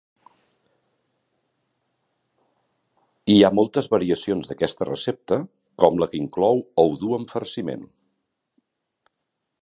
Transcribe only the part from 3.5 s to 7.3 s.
moltes variacions d'aquesta recepta, com la que inclou ou dur en